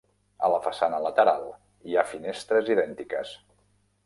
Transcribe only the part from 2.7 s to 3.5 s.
idèntiques.